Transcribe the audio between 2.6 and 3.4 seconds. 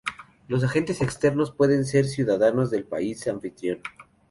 del país